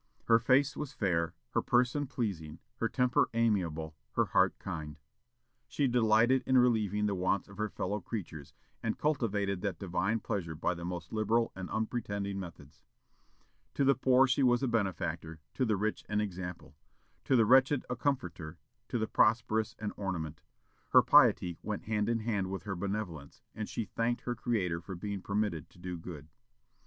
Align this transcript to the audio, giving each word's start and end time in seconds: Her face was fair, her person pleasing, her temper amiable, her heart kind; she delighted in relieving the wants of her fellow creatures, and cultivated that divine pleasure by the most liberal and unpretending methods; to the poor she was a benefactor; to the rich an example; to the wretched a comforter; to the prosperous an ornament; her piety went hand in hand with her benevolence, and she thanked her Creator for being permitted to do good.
Her 0.23 0.39
face 0.39 0.75
was 0.75 0.93
fair, 0.93 1.35
her 1.51 1.61
person 1.61 2.07
pleasing, 2.07 2.57
her 2.77 2.89
temper 2.89 3.29
amiable, 3.35 3.95
her 4.13 4.25
heart 4.25 4.57
kind; 4.57 4.97
she 5.67 5.87
delighted 5.87 6.41
in 6.47 6.57
relieving 6.57 7.05
the 7.05 7.13
wants 7.13 7.47
of 7.47 7.57
her 7.57 7.69
fellow 7.69 7.99
creatures, 8.01 8.55
and 8.81 8.97
cultivated 8.97 9.61
that 9.61 9.77
divine 9.77 10.19
pleasure 10.19 10.55
by 10.55 10.73
the 10.73 10.83
most 10.83 11.13
liberal 11.13 11.51
and 11.55 11.69
unpretending 11.69 12.39
methods; 12.39 12.83
to 13.75 13.83
the 13.83 13.93
poor 13.93 14.25
she 14.25 14.41
was 14.41 14.63
a 14.63 14.67
benefactor; 14.67 15.39
to 15.53 15.65
the 15.65 15.77
rich 15.77 16.03
an 16.09 16.19
example; 16.19 16.75
to 17.23 17.35
the 17.35 17.45
wretched 17.45 17.85
a 17.87 17.95
comforter; 17.95 18.57
to 18.87 18.97
the 18.97 19.05
prosperous 19.05 19.75
an 19.77 19.93
ornament; 19.97 20.41
her 20.93 21.03
piety 21.03 21.59
went 21.61 21.83
hand 21.83 22.09
in 22.09 22.21
hand 22.21 22.49
with 22.49 22.63
her 22.63 22.73
benevolence, 22.73 23.43
and 23.53 23.69
she 23.69 23.85
thanked 23.85 24.21
her 24.21 24.33
Creator 24.33 24.81
for 24.81 24.95
being 24.95 25.21
permitted 25.21 25.69
to 25.69 25.77
do 25.77 25.95
good. 25.95 26.27